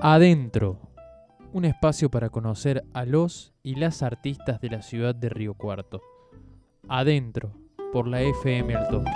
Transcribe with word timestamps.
Adentro, 0.00 0.78
un 1.52 1.64
espacio 1.64 2.10
para 2.10 2.28
conocer 2.28 2.84
a 2.92 3.06
los 3.06 3.54
y 3.62 3.76
las 3.76 4.02
artistas 4.02 4.60
de 4.60 4.68
la 4.68 4.82
ciudad 4.82 5.14
de 5.14 5.30
Río 5.30 5.54
Cuarto. 5.54 6.02
Adentro, 6.88 7.54
por 7.92 8.06
la 8.06 8.20
FM 8.20 8.74
al 8.74 8.88
toque. 8.88 9.10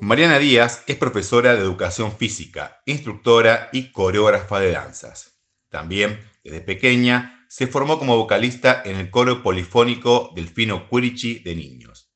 Mariana 0.00 0.38
Díaz 0.38 0.84
es 0.86 0.96
profesora 0.96 1.54
de 1.54 1.60
educación 1.60 2.12
física, 2.12 2.80
instructora 2.86 3.68
y 3.72 3.90
coreógrafa 3.90 4.60
de 4.60 4.70
danzas. 4.70 5.40
También, 5.68 6.20
desde 6.44 6.60
pequeña, 6.60 7.46
se 7.48 7.66
formó 7.66 7.98
como 7.98 8.16
vocalista 8.16 8.82
en 8.84 8.96
el 8.96 9.10
coro 9.10 9.42
polifónico 9.42 10.32
Delfino 10.36 10.88
Quirichi 10.88 11.40
de 11.40 11.56
niños. 11.56 12.12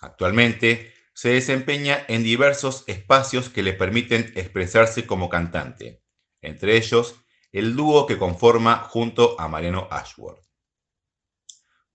Actualmente, 0.00 0.92
se 1.18 1.30
desempeña 1.30 2.04
en 2.06 2.22
diversos 2.22 2.84
espacios 2.86 3.48
que 3.48 3.64
le 3.64 3.72
permiten 3.72 4.32
expresarse 4.36 5.04
como 5.04 5.28
cantante, 5.28 6.04
entre 6.42 6.76
ellos 6.76 7.16
el 7.50 7.74
dúo 7.74 8.06
que 8.06 8.18
conforma 8.18 8.76
junto 8.76 9.34
a 9.40 9.48
Mariano 9.48 9.88
Ashworth. 9.90 10.46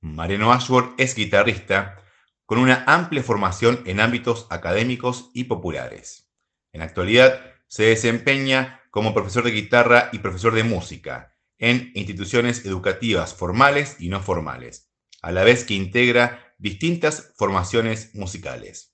Mariano 0.01 0.51
Ashworth 0.51 0.99
es 0.99 1.15
guitarrista 1.15 2.03
con 2.45 2.59
una 2.59 2.83
amplia 2.85 3.23
formación 3.23 3.81
en 3.85 4.01
ámbitos 4.01 4.45
académicos 4.49 5.31
y 5.33 5.45
populares. 5.45 6.29
En 6.73 6.79
la 6.79 6.85
actualidad 6.87 7.39
se 7.67 7.83
desempeña 7.83 8.81
como 8.91 9.13
profesor 9.13 9.45
de 9.45 9.51
guitarra 9.51 10.09
y 10.11 10.19
profesor 10.19 10.53
de 10.53 10.65
música 10.65 11.33
en 11.59 11.93
instituciones 11.95 12.65
educativas 12.65 13.33
formales 13.33 13.95
y 13.99 14.09
no 14.09 14.19
formales, 14.19 14.91
a 15.21 15.31
la 15.31 15.45
vez 15.45 15.63
que 15.63 15.75
integra 15.75 16.53
distintas 16.57 17.31
formaciones 17.37 18.13
musicales 18.15 18.92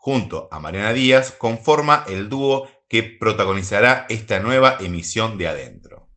junto 0.00 0.48
a 0.50 0.60
Mariana 0.60 0.94
Díaz, 0.94 1.30
conforma 1.30 2.04
el 2.08 2.30
dúo 2.30 2.66
que 2.88 3.02
protagonizará 3.02 4.06
esta 4.08 4.40
nueva 4.40 4.78
emisión 4.80 5.36
de 5.36 5.46
Adentro. 5.46 6.08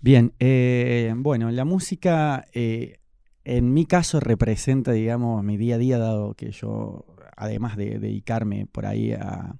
Bien, 0.00 0.32
eh, 0.38 1.12
bueno, 1.14 1.50
la 1.50 1.66
música 1.66 2.46
eh, 2.54 3.00
en 3.44 3.74
mi 3.74 3.84
caso 3.84 4.18
representa, 4.18 4.92
digamos, 4.92 5.44
mi 5.44 5.58
día 5.58 5.74
a 5.74 5.78
día, 5.78 5.98
dado 5.98 6.32
que 6.34 6.52
yo, 6.52 7.04
además 7.36 7.76
de 7.76 7.98
dedicarme 7.98 8.66
por 8.66 8.86
ahí 8.86 9.12
a, 9.12 9.56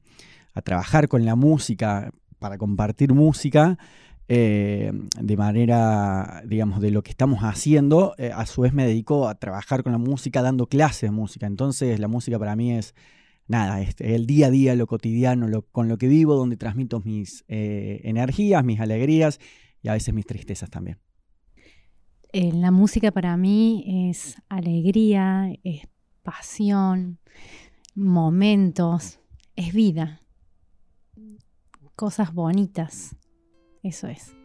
trabajar 0.64 1.08
con 1.08 1.24
la 1.24 1.36
música, 1.36 2.10
para 2.38 2.58
compartir 2.58 3.14
música, 3.14 3.78
eh, 4.32 4.92
de 5.20 5.36
manera, 5.36 6.42
digamos, 6.46 6.80
de 6.80 6.90
lo 6.90 7.02
que 7.02 7.10
estamos 7.10 7.40
haciendo, 7.40 8.14
a 8.32 8.46
su 8.46 8.62
vez 8.62 8.72
me 8.72 8.86
dedico 8.86 9.28
a 9.28 9.34
trabajar 9.34 9.82
con 9.82 9.92
la 9.92 9.98
música, 9.98 10.40
dando 10.40 10.66
clases 10.66 11.02
de 11.02 11.10
música. 11.10 11.46
Entonces 11.46 11.98
la 11.98 12.08
música 12.08 12.38
para 12.38 12.54
mí 12.54 12.72
es 12.72 12.94
nada, 13.50 13.80
este, 13.80 14.14
el 14.14 14.26
día 14.26 14.46
a 14.46 14.50
día, 14.50 14.76
lo 14.76 14.86
cotidiano, 14.86 15.62
con 15.72 15.88
lo 15.88 15.98
que 15.98 16.06
vivo, 16.06 16.36
donde 16.36 16.56
transmito 16.56 17.00
mis 17.00 17.44
eh, 17.48 18.00
energías, 18.04 18.64
mis 18.64 18.78
alegrías 18.78 19.40
y 19.82 19.88
a 19.88 19.94
veces 19.94 20.14
mis 20.14 20.24
tristezas 20.24 20.70
también. 20.70 20.98
Eh, 22.32 22.52
la 22.52 22.70
música 22.70 23.10
para 23.10 23.36
mí 23.36 24.08
es 24.08 24.36
alegría, 24.48 25.52
es 25.64 25.88
pasión, 26.22 27.18
momentos, 27.96 29.18
es 29.56 29.74
vida, 29.74 30.20
cosas 31.96 32.32
bonitas, 32.32 33.16
eso 33.82 34.08
es. 34.08 34.39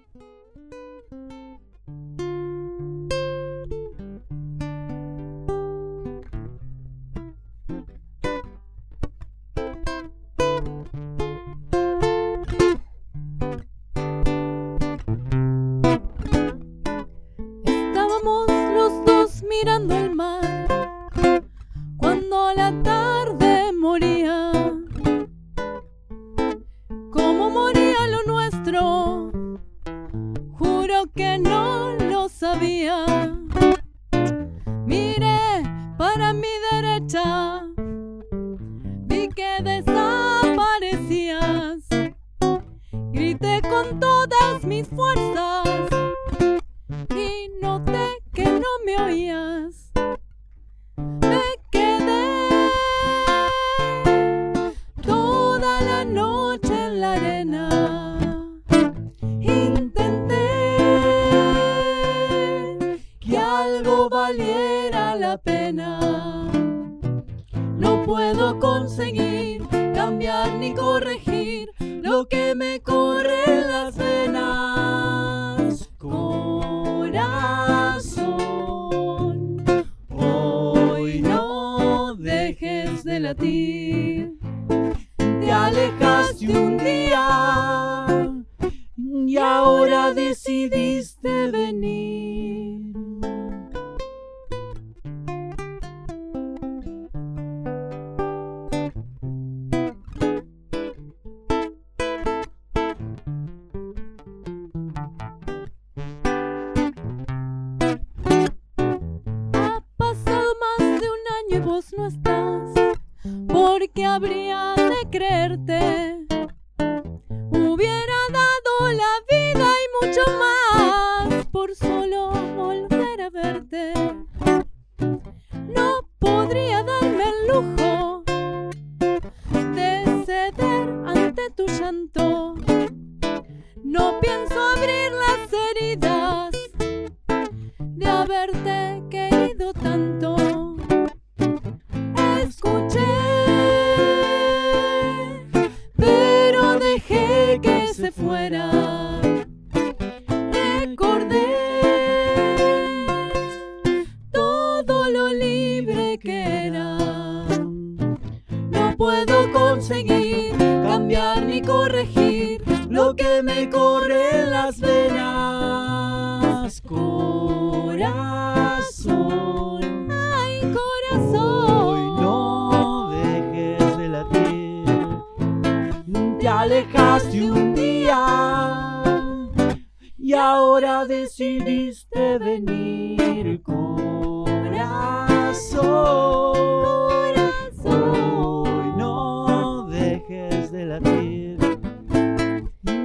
No 90.26 90.34
dejes 90.70 91.18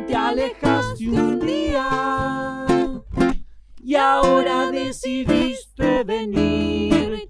Te 0.06 0.15
alejaste 0.15 1.09
un 1.09 1.41
día 1.41 2.67
y 3.82 3.94
ahora 3.94 4.71
decidiste 4.71 6.05
venir. 6.05 7.27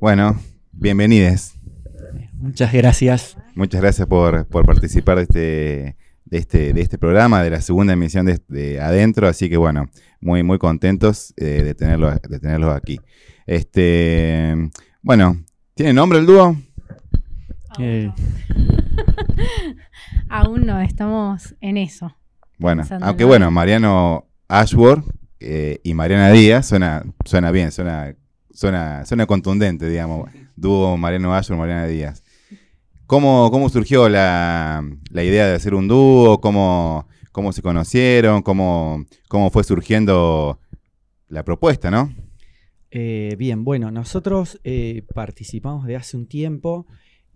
Bueno, 0.00 0.36
bienvenides. 0.72 1.54
Muchas 2.32 2.72
gracias. 2.72 3.36
Muchas 3.54 3.80
gracias 3.80 4.08
por, 4.08 4.48
por 4.48 4.66
participar 4.66 5.18
de 5.18 5.22
este, 5.22 5.96
de 6.24 6.38
este, 6.38 6.72
de 6.72 6.80
este 6.80 6.98
programa, 6.98 7.40
de 7.44 7.50
la 7.50 7.60
segunda 7.60 7.92
emisión 7.92 8.26
de, 8.26 8.80
Adentro. 8.80 9.28
Así 9.28 9.48
que 9.48 9.56
bueno, 9.56 9.88
muy, 10.20 10.42
muy 10.42 10.58
contentos 10.58 11.32
eh, 11.36 11.62
de, 11.62 11.74
tenerlos, 11.76 12.20
de 12.20 12.40
tenerlos 12.40 12.74
aquí. 12.74 12.98
Este, 13.46 14.56
bueno, 15.02 15.44
¿tiene 15.74 15.92
nombre 15.92 16.18
el 16.18 16.26
dúo? 16.26 16.56
Eh, 17.78 18.10
Aún 20.28 20.66
no, 20.66 20.80
estamos 20.80 21.54
en 21.60 21.76
eso. 21.76 22.14
Bueno, 22.58 22.84
aunque 23.02 23.24
bueno, 23.24 23.50
Mariano 23.50 24.26
Ashworth 24.48 25.04
eh, 25.40 25.80
y 25.84 25.94
Mariana 25.94 26.30
Díaz 26.30 26.66
suena, 26.66 27.04
suena 27.24 27.50
bien, 27.50 27.70
suena, 27.70 28.14
suena, 28.50 29.04
suena 29.04 29.26
contundente, 29.26 29.88
digamos. 29.88 30.30
Dúo 30.56 30.96
Mariano 30.96 31.34
Ashworth, 31.34 31.60
Mariana 31.60 31.86
Díaz. 31.86 32.22
¿Cómo, 33.06 33.50
cómo 33.50 33.68
surgió 33.68 34.08
la, 34.08 34.82
la 35.10 35.22
idea 35.22 35.46
de 35.46 35.54
hacer 35.54 35.74
un 35.74 35.86
dúo? 35.86 36.40
¿Cómo, 36.40 37.06
cómo 37.30 37.52
se 37.52 37.62
conocieron? 37.62 38.42
¿Cómo, 38.42 39.04
¿Cómo 39.28 39.50
fue 39.50 39.62
surgiendo 39.62 40.58
la 41.28 41.44
propuesta, 41.44 41.90
no? 41.90 42.12
Eh, 42.90 43.36
bien, 43.38 43.62
bueno, 43.64 43.90
nosotros 43.90 44.58
eh, 44.64 45.02
participamos 45.14 45.86
de 45.86 45.96
hace 45.96 46.16
un 46.16 46.26
tiempo 46.26 46.86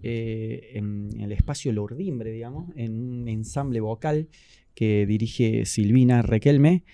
eh, 0.02 0.72
en 0.74 1.08
el 1.20 1.32
espacio 1.32 1.72
Lourdimbre, 1.72 2.32
digamos, 2.32 2.70
en 2.76 3.00
un 3.00 3.28
ensamble 3.28 3.80
vocal 3.80 4.28
que 4.74 5.06
dirige 5.06 5.66
Silvina 5.66 6.22
Requelme, 6.22 6.84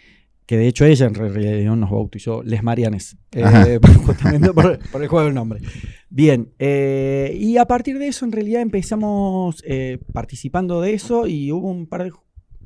que 0.46 0.56
de 0.56 0.68
hecho 0.68 0.84
ella 0.84 1.06
en 1.06 1.14
realidad 1.14 1.76
nos 1.76 1.90
bautizó 1.90 2.42
Les 2.44 2.62
Marianes, 2.62 3.16
eh, 3.32 3.80
justamente 4.06 4.52
por, 4.52 4.78
por 4.90 5.02
el 5.02 5.08
juego 5.08 5.26
del 5.26 5.34
nombre. 5.34 5.60
Bien, 6.08 6.52
eh, 6.58 7.36
y 7.38 7.56
a 7.56 7.66
partir 7.66 7.98
de 7.98 8.08
eso 8.08 8.24
en 8.24 8.32
realidad 8.32 8.62
empezamos 8.62 9.62
eh, 9.66 9.98
participando 10.12 10.80
de 10.80 10.94
eso 10.94 11.26
y 11.26 11.50
hubo 11.50 11.68
un 11.68 11.86
par 11.86 12.04
de 12.04 12.12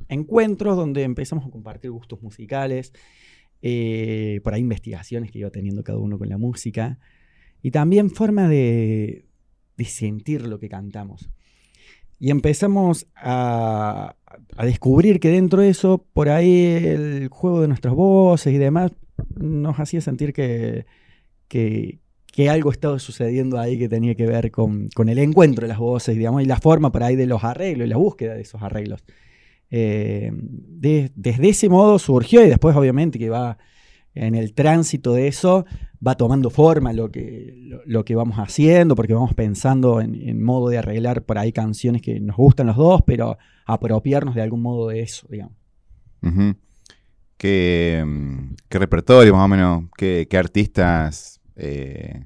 encuentros 0.09 0.77
donde 0.77 1.05
empezamos 1.05 1.47
a 1.47 1.51
compartir 1.51 1.91
gustos 1.91 2.23
musicales, 2.23 2.93
por 3.63 4.55
ahí 4.55 4.61
investigaciones 4.61 5.31
que 5.31 5.39
iba 5.39 5.51
teniendo 5.51 5.83
cada 5.83 5.99
uno 5.99 6.19
con 6.19 6.29
la 6.29 6.39
música 6.39 6.99
y 7.63 7.71
también 7.71 8.11
forma 8.11 8.49
de, 8.49 9.27
de 9.81 9.87
sentir 9.87 10.47
lo 10.47 10.59
que 10.59 10.69
cantamos. 10.69 11.31
Y 12.19 12.31
empezamos 12.31 13.07
a, 13.17 14.15
a 14.57 14.65
descubrir 14.67 15.21
que 15.21 15.31
dentro 15.31 15.63
de 15.63 15.71
eso, 15.71 16.05
por 16.13 16.29
ahí 16.29 16.67
el 16.67 17.29
juego 17.29 17.63
de 17.63 17.69
nuestras 17.69 17.95
voces 17.95 18.53
y 18.53 18.59
demás, 18.59 18.93
nos 19.39 19.81
hacía 19.81 20.03
sentir 20.03 20.35
que, 20.35 20.85
que, 21.49 21.99
que 22.31 22.51
algo 22.51 22.71
estaba 22.73 22.99
sucediendo 22.99 23.59
ahí 23.59 23.79
que 23.79 23.89
tenía 23.89 24.15
que 24.15 24.27
ver 24.27 24.51
con, 24.51 24.91
con 24.95 25.09
el 25.09 25.19
encuentro 25.19 25.63
de 25.63 25.69
las 25.69 25.79
voces, 25.79 26.15
digamos, 26.15 26.43
y 26.43 26.45
la 26.45 26.59
forma 26.59 26.93
por 26.93 27.03
ahí 27.03 27.17
de 27.17 27.27
los 27.27 27.43
arreglos, 27.43 27.87
y 27.87 27.91
la 27.91 27.97
búsqueda 27.97 28.35
de 28.35 28.43
esos 28.43 28.61
arreglos. 28.63 29.03
Eh, 29.71 30.31
de- 30.35 31.11
desde 31.15 31.49
ese 31.49 31.69
modo 31.71 31.99
surgió 31.99 32.45
y 32.45 32.49
después 32.49 32.77
obviamente 32.77 33.19
que 33.19 33.31
va 33.31 33.57
en 34.15 34.35
el 34.35 34.55
tránsito 34.55 35.13
de 35.15 35.29
eso, 35.29 35.65
va 36.07 36.15
tomando 36.17 36.51
forma 36.51 36.93
lo 36.93 37.11
que, 37.11 37.55
lo, 37.59 37.81
lo 37.87 38.05
que 38.05 38.15
vamos 38.15 38.37
haciendo, 38.39 38.95
porque 38.97 39.15
vamos 39.15 39.35
pensando 39.35 40.01
en, 40.01 40.15
en 40.15 40.43
modo 40.43 40.69
de 40.69 40.79
arreglar 40.79 41.23
por 41.25 41.39
ahí 41.39 41.53
canciones 41.53 42.03
que 42.03 42.19
nos 42.21 42.37
gustan 42.37 42.67
los 42.69 42.77
dos, 42.77 43.03
pero 43.07 43.39
apropiarnos 43.67 44.35
de 44.35 44.43
algún 44.43 44.63
modo 44.63 44.89
de 44.89 45.01
eso, 45.03 45.27
digamos. 45.31 45.57
¿Qué, 47.37 48.03
mm, 48.07 48.55
qué 48.69 48.79
repertorio 48.79 49.33
más 49.35 49.45
o 49.45 49.49
menos? 49.49 49.85
¿Qué, 49.97 50.27
qué 50.29 50.37
artistas 50.37 51.41
eh, 51.57 52.25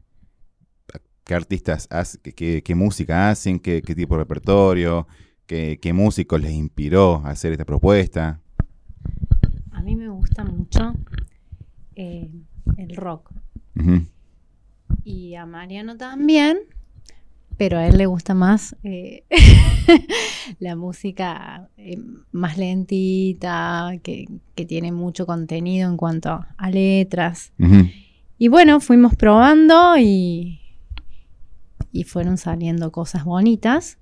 qué 1.24 1.34
artistas 1.34 1.86
hacen? 1.90 2.20
Qué, 2.22 2.32
qué- 2.32 2.62
qué 2.62 2.74
música 2.74 3.30
hacen? 3.30 3.58
¿Qué, 3.58 3.82
qué 3.82 3.94
tipo 3.94 4.14
de 4.14 4.20
repertorio? 4.20 5.06
¿Qué, 5.46 5.78
qué 5.80 5.92
músicos 5.92 6.40
les 6.40 6.52
inspiró 6.52 7.22
a 7.24 7.30
hacer 7.30 7.52
esta 7.52 7.64
propuesta? 7.64 8.40
A 9.72 9.82
mí 9.82 9.94
me 9.96 10.08
gusta 10.08 10.44
mucho 10.44 10.94
eh, 11.96 12.28
el 12.76 12.96
rock. 12.96 13.30
Y 15.04 15.34
a 15.34 15.44
Mariano 15.46 15.96
también, 15.96 16.58
pero 17.56 17.78
a 17.78 17.86
él 17.86 17.98
le 17.98 18.06
gusta 18.06 18.34
más 18.34 18.74
eh, 18.82 19.24
la 20.58 20.76
música 20.76 21.68
eh, 21.76 21.98
más 22.32 22.56
lentita, 22.58 23.92
que, 24.02 24.26
que 24.54 24.64
tiene 24.64 24.92
mucho 24.92 25.26
contenido 25.26 25.88
en 25.90 25.96
cuanto 25.96 26.44
a 26.56 26.70
letras. 26.70 27.52
Y 28.38 28.48
bueno, 28.48 28.80
fuimos 28.80 29.14
probando 29.14 29.96
y, 29.98 30.60
y 31.92 32.04
fueron 32.04 32.36
saliendo 32.38 32.90
cosas 32.92 33.24
bonitas. 33.24 33.98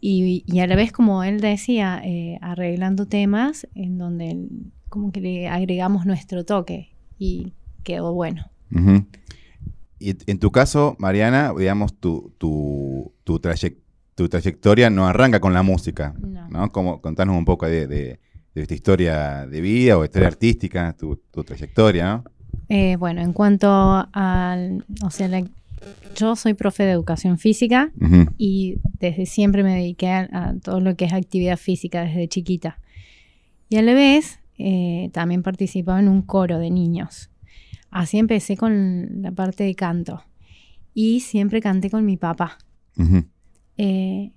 Y, 0.00 0.42
y 0.46 0.58
a 0.60 0.66
la 0.66 0.74
vez, 0.76 0.90
como 0.92 1.22
él 1.22 1.40
decía, 1.40 2.00
eh, 2.04 2.38
arreglando 2.40 3.06
temas 3.06 3.68
en 3.74 3.98
donde 3.98 4.30
el- 4.32 4.48
como 4.92 5.10
que 5.10 5.22
le 5.22 5.48
agregamos 5.48 6.04
nuestro 6.04 6.44
toque 6.44 6.90
y 7.18 7.54
quedó 7.82 8.12
bueno. 8.12 8.50
Y 9.98 10.16
en 10.30 10.38
tu 10.38 10.50
caso, 10.50 10.96
Mariana, 10.98 11.54
digamos, 11.56 11.94
tu, 11.98 12.32
tu, 12.36 13.12
tu, 13.24 13.40
tu 14.14 14.28
trayectoria 14.28 14.90
no 14.90 15.06
arranca 15.06 15.40
con 15.40 15.54
la 15.54 15.62
música, 15.62 16.14
No. 16.20 16.46
¿no? 16.50 16.70
Como, 16.70 17.00
contanos 17.00 17.36
un 17.38 17.44
poco 17.46 17.66
de, 17.66 17.86
de, 17.86 18.20
de 18.54 18.62
esta 18.62 18.74
historia 18.74 19.46
de 19.46 19.60
vida 19.62 19.96
o 19.96 20.04
historia 20.04 20.28
artística, 20.28 20.94
tu, 20.98 21.16
tu 21.30 21.42
trayectoria, 21.42 22.04
¿no? 22.16 22.24
Eh, 22.68 22.96
bueno, 22.96 23.22
en 23.22 23.32
cuanto 23.32 23.68
al, 24.12 24.84
o 25.02 25.10
sea, 25.10 25.28
la- 25.28 25.46
yo 26.14 26.36
soy 26.36 26.52
profe 26.54 26.82
de 26.84 26.90
educación 26.92 27.38
física 27.38 27.90
y 28.38 28.76
desde 29.00 29.24
siempre 29.26 29.62
me 29.64 29.74
dediqué 29.74 30.08
a, 30.10 30.28
a 30.32 30.54
todo 30.62 30.80
lo 30.80 30.94
que 30.96 31.06
es 31.06 31.12
actividad 31.12 31.56
física 31.56 32.02
desde 32.04 32.28
chiquita. 32.28 32.78
Y 33.70 33.76
a 33.78 33.82
la 33.82 33.94
vez 33.94 34.38
eh, 34.64 35.10
también 35.12 35.42
participaba 35.42 35.98
en 35.98 36.08
un 36.08 36.22
coro 36.22 36.58
de 36.58 36.70
niños. 36.70 37.30
Así 37.90 38.18
empecé 38.18 38.56
con 38.56 39.22
la 39.22 39.32
parte 39.32 39.64
de 39.64 39.74
canto 39.74 40.22
y 40.94 41.20
siempre 41.20 41.60
canté 41.60 41.90
con 41.90 42.04
mi 42.04 42.16
papá. 42.16 42.58
Eh, 43.76 44.30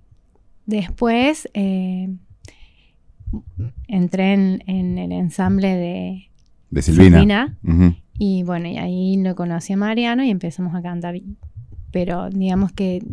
después 0.66 1.48
eh, 1.54 2.10
entré 3.88 4.34
en, 4.34 4.64
en 4.66 4.98
el 4.98 5.12
ensamble 5.12 5.76
de 5.76 6.32
De 6.72 6.82
Silvina. 6.82 7.58
Y 8.18 8.44
bueno, 8.44 8.68
y 8.68 8.78
ahí 8.78 9.18
lo 9.18 9.36
conocí 9.36 9.74
a 9.74 9.78
Mariano 9.78 10.24
y 10.24 10.32
empezamos 10.32 10.74
a 10.74 10.82
cantar. 10.82 11.16
Pero 11.92 12.30
digamos 12.32 12.72
que 12.72 13.06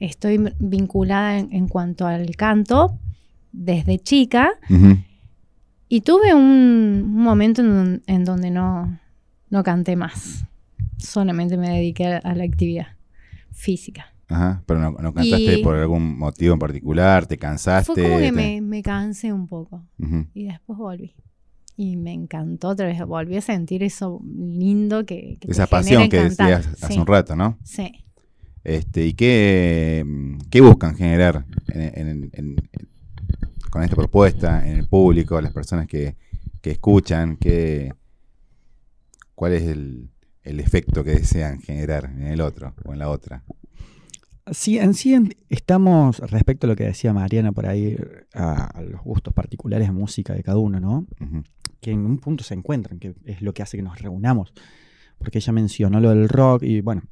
estoy 0.00 0.52
vinculada 0.58 1.38
en, 1.38 1.52
en 1.52 1.68
cuanto 1.68 2.06
al 2.06 2.34
canto 2.34 2.98
desde 3.52 3.98
chica. 3.98 4.50
Y 5.88 6.00
tuve 6.02 6.34
un, 6.34 6.42
un 7.14 7.22
momento 7.22 7.62
en, 7.62 8.02
en 8.06 8.24
donde 8.24 8.50
no, 8.50 8.98
no 9.50 9.62
canté 9.62 9.96
más. 9.96 10.44
Solamente 10.98 11.56
me 11.56 11.68
dediqué 11.70 12.06
a, 12.06 12.18
a 12.18 12.34
la 12.34 12.44
actividad 12.44 12.86
física. 13.52 14.06
Ajá, 14.28 14.62
pero 14.66 14.80
no, 14.80 14.90
no 14.90 15.14
cantaste 15.14 15.60
Y- 15.60 15.62
por 15.62 15.76
algún 15.76 16.18
motivo 16.18 16.54
en 16.54 16.58
particular, 16.58 17.26
te 17.26 17.38
cansaste. 17.38 17.92
Fue 17.94 18.02
como 18.02 18.16
que 18.18 18.24
te- 18.24 18.32
me, 18.32 18.60
me 18.60 18.82
cansé 18.82 19.32
un 19.32 19.46
poco 19.46 19.84
y 20.34 20.46
después 20.46 20.78
volví. 20.78 21.14
Y 21.76 21.96
me 21.96 22.12
encantó 22.12 22.68
otra 22.70 22.86
vez, 22.86 22.98
volví 23.06 23.36
a 23.36 23.40
sentir 23.42 23.82
eso 23.82 24.20
lindo 24.24 25.04
que, 25.04 25.36
que 25.40 25.50
Esa 25.50 25.66
pasión 25.66 26.08
que 26.08 26.16
cantar. 26.16 26.62
decías 26.62 26.82
hace 26.82 26.94
Sí, 26.94 26.98
un 26.98 27.06
rato, 27.06 27.36
¿no? 27.36 27.58
Sí. 27.62 27.92
Este, 28.64 29.06
¿Y 29.06 29.12
qué, 29.12 30.04
qué 30.50 30.60
buscan 30.60 30.96
generar 30.96 31.44
en- 31.68 32.08
en- 32.08 32.30
en- 32.32 32.56
con 33.76 33.84
esta 33.84 33.96
propuesta 33.96 34.66
en 34.66 34.78
el 34.78 34.88
público, 34.88 35.38
las 35.38 35.52
personas 35.52 35.86
que, 35.86 36.16
que 36.62 36.70
escuchan? 36.70 37.36
¿Qué, 37.36 37.92
¿Cuál 39.34 39.52
es 39.52 39.64
el, 39.64 40.08
el 40.44 40.60
efecto 40.60 41.04
que 41.04 41.10
desean 41.10 41.60
generar 41.60 42.06
en 42.06 42.28
el 42.28 42.40
otro 42.40 42.72
o 42.86 42.94
en 42.94 42.98
la 42.98 43.10
otra? 43.10 43.44
Sí, 44.50 44.78
en 44.78 44.94
sí 44.94 45.14
estamos, 45.50 46.20
respecto 46.20 46.66
a 46.66 46.70
lo 46.70 46.76
que 46.76 46.84
decía 46.84 47.12
Mariana 47.12 47.52
por 47.52 47.66
ahí, 47.66 47.98
a, 48.32 48.64
a 48.64 48.80
los 48.80 49.02
gustos 49.02 49.34
particulares 49.34 49.88
de 49.88 49.92
música 49.92 50.32
de 50.32 50.42
cada 50.42 50.56
uno, 50.56 50.80
¿no? 50.80 51.06
Que 51.82 51.90
en 51.90 51.98
un 52.06 52.16
punto 52.16 52.44
se 52.44 52.54
encuentran, 52.54 52.98
que 52.98 53.14
es 53.26 53.42
lo 53.42 53.52
que 53.52 53.62
hace 53.62 53.76
que 53.76 53.82
nos 53.82 54.00
reunamos. 54.00 54.54
Porque 55.18 55.36
ella 55.36 55.52
mencionó 55.52 56.00
lo 56.00 56.08
del 56.08 56.30
rock 56.30 56.62
y 56.62 56.80
bueno, 56.80 57.02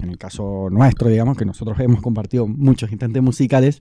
en 0.00 0.10
el 0.10 0.18
caso 0.18 0.68
nuestro, 0.70 1.08
digamos, 1.08 1.36
que 1.36 1.44
nosotros 1.44 1.78
hemos 1.80 2.00
compartido 2.02 2.46
muchos 2.46 2.90
instantes 2.90 3.22
musicales, 3.22 3.80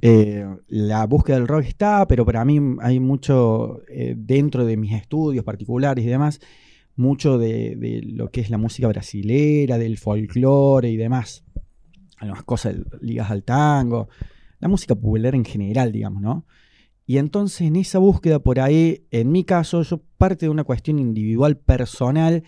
eh, 0.00 0.46
la 0.68 1.06
búsqueda 1.06 1.36
del 1.36 1.48
rock 1.48 1.64
está, 1.64 2.06
pero 2.06 2.24
para 2.24 2.44
mí 2.44 2.60
hay 2.80 3.00
mucho, 3.00 3.80
eh, 3.88 4.14
dentro 4.16 4.64
de 4.64 4.76
mis 4.76 4.92
estudios 4.92 5.44
particulares 5.44 6.04
y 6.04 6.08
demás, 6.08 6.40
mucho 6.96 7.38
de, 7.38 7.76
de 7.76 8.02
lo 8.02 8.30
que 8.30 8.40
es 8.40 8.50
la 8.50 8.58
música 8.58 8.88
brasilera, 8.88 9.78
del 9.78 9.98
folclore 9.98 10.90
y 10.90 10.96
demás. 10.96 11.44
Algunas 12.18 12.44
cosas 12.44 12.76
ligadas 13.00 13.30
al 13.30 13.44
tango, 13.44 14.08
la 14.58 14.68
música 14.68 14.94
popular 14.94 15.34
en 15.34 15.44
general, 15.44 15.92
digamos, 15.92 16.20
¿no? 16.20 16.44
Y 17.06 17.18
entonces 17.18 17.62
en 17.62 17.74
esa 17.74 17.98
búsqueda 17.98 18.38
por 18.38 18.60
ahí, 18.60 19.06
en 19.10 19.32
mi 19.32 19.42
caso, 19.42 19.82
yo 19.82 20.00
parte 20.16 20.46
de 20.46 20.50
una 20.50 20.62
cuestión 20.62 21.00
individual, 21.00 21.56
personal, 21.56 22.44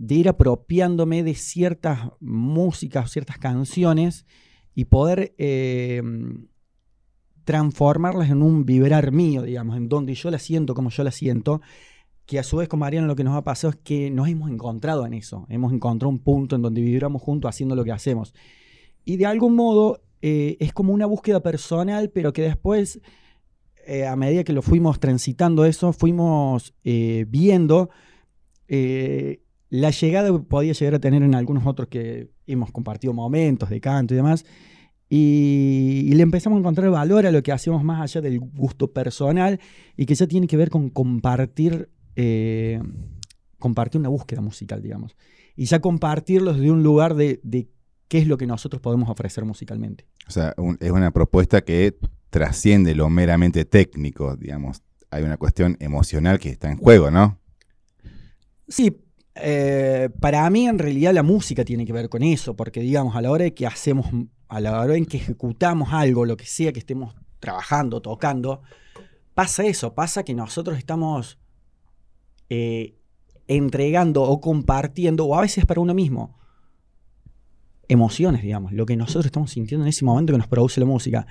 de 0.00 0.14
ir 0.14 0.28
apropiándome 0.30 1.22
de 1.22 1.34
ciertas 1.34 2.08
músicas, 2.20 3.10
ciertas 3.10 3.36
canciones 3.36 4.24
y 4.74 4.86
poder 4.86 5.34
eh, 5.36 6.02
transformarlas 7.44 8.30
en 8.30 8.42
un 8.42 8.64
vibrar 8.64 9.12
mío, 9.12 9.42
digamos, 9.42 9.76
en 9.76 9.90
donde 9.90 10.14
yo 10.14 10.30
la 10.30 10.38
siento 10.38 10.72
como 10.72 10.88
yo 10.88 11.04
la 11.04 11.10
siento, 11.10 11.60
que 12.24 12.38
a 12.38 12.42
su 12.42 12.56
vez 12.56 12.66
con 12.66 12.80
Mariana 12.80 13.08
lo 13.08 13.14
que 13.14 13.24
nos 13.24 13.36
ha 13.36 13.44
pasado 13.44 13.72
es 13.72 13.76
que 13.76 14.10
nos 14.10 14.26
hemos 14.26 14.50
encontrado 14.50 15.04
en 15.04 15.12
eso, 15.12 15.44
hemos 15.50 15.70
encontrado 15.70 16.08
un 16.08 16.20
punto 16.20 16.56
en 16.56 16.62
donde 16.62 16.80
vibramos 16.80 17.20
juntos 17.20 17.50
haciendo 17.50 17.76
lo 17.76 17.84
que 17.84 17.92
hacemos. 17.92 18.32
Y 19.04 19.18
de 19.18 19.26
algún 19.26 19.54
modo 19.54 20.00
eh, 20.22 20.56
es 20.60 20.72
como 20.72 20.94
una 20.94 21.04
búsqueda 21.04 21.42
personal, 21.42 22.08
pero 22.08 22.32
que 22.32 22.40
después, 22.40 23.02
eh, 23.86 24.06
a 24.06 24.16
medida 24.16 24.44
que 24.44 24.54
lo 24.54 24.62
fuimos 24.62 24.98
transitando 24.98 25.66
eso, 25.66 25.92
fuimos 25.92 26.74
viendo 26.82 27.90
la 29.70 29.90
llegada 29.90 30.30
que 30.30 30.40
podía 30.40 30.72
llegar 30.72 30.96
a 30.96 30.98
tener 30.98 31.22
en 31.22 31.34
algunos 31.34 31.66
otros 31.66 31.88
que 31.88 32.28
hemos 32.46 32.72
compartido 32.72 33.12
momentos 33.12 33.70
de 33.70 33.80
canto 33.80 34.14
y 34.14 34.16
demás. 34.16 34.44
Y, 35.08 36.12
le 36.14 36.22
empezamos 36.22 36.56
a 36.56 36.60
encontrar 36.60 36.90
valor 36.90 37.26
a 37.26 37.32
lo 37.32 37.42
que 37.42 37.52
hacemos 37.52 37.82
más 37.82 38.00
allá 38.00 38.20
del 38.20 38.38
gusto 38.38 38.92
personal 38.92 39.58
y 39.96 40.06
que 40.06 40.14
ya 40.14 40.26
tiene 40.26 40.46
que 40.46 40.56
ver 40.56 40.70
con 40.70 40.90
compartir, 40.90 41.88
compartir 43.58 44.00
una 44.00 44.08
búsqueda 44.08 44.40
musical, 44.40 44.82
digamos. 44.82 45.16
Y 45.56 45.64
ya 45.64 45.80
compartirlos 45.80 46.58
de 46.58 46.70
un 46.70 46.82
lugar 46.82 47.14
de, 47.14 47.40
de 47.42 47.68
qué 48.08 48.18
es 48.18 48.26
lo 48.26 48.36
que 48.36 48.46
nosotros 48.46 48.80
podemos 48.82 49.08
ofrecer 49.08 49.44
musicalmente. 49.44 50.06
O 50.28 50.30
sea, 50.32 50.54
es 50.80 50.90
una 50.90 51.12
propuesta 51.12 51.60
que 51.62 51.96
trasciende 52.30 52.94
lo 52.94 53.08
meramente 53.08 53.64
técnico, 53.64 54.36
digamos. 54.36 54.82
Hay 55.10 55.24
una 55.24 55.36
cuestión 55.36 55.76
emocional 55.80 56.38
que 56.38 56.50
está 56.50 56.70
en 56.70 56.76
juego, 56.76 57.10
¿no? 57.10 57.38
Sí, 58.68 58.96
eh, 59.42 60.10
para 60.20 60.48
mí 60.50 60.66
en 60.66 60.78
realidad 60.78 61.12
la 61.12 61.22
música 61.22 61.64
tiene 61.64 61.86
que 61.86 61.92
ver 61.92 62.08
con 62.08 62.22
eso, 62.22 62.54
porque 62.54 62.80
digamos, 62.80 63.16
a 63.16 63.22
la 63.22 63.30
hora 63.30 63.44
de 63.44 63.54
que 63.54 63.66
hacemos, 63.66 64.06
a 64.48 64.60
la 64.60 64.80
hora 64.80 64.96
en 64.96 65.06
que 65.06 65.16
ejecutamos 65.16 65.92
algo, 65.92 66.24
lo 66.24 66.36
que 66.36 66.46
sea 66.46 66.72
que 66.72 66.78
estemos 66.78 67.14
trabajando, 67.38 68.00
tocando, 68.00 68.62
pasa 69.34 69.64
eso, 69.64 69.94
pasa 69.94 70.22
que 70.22 70.34
nosotros 70.34 70.78
estamos 70.78 71.38
eh, 72.48 72.94
entregando 73.48 74.22
o 74.22 74.40
compartiendo, 74.40 75.26
o 75.26 75.34
a 75.34 75.40
veces 75.40 75.66
para 75.66 75.80
uno 75.80 75.94
mismo, 75.94 76.38
emociones, 77.88 78.42
digamos, 78.42 78.72
lo 78.72 78.86
que 78.86 78.96
nosotros 78.96 79.26
estamos 79.26 79.50
sintiendo 79.50 79.84
en 79.84 79.88
ese 79.88 80.04
momento 80.04 80.32
que 80.32 80.38
nos 80.38 80.48
produce 80.48 80.80
la 80.80 80.86
música. 80.86 81.26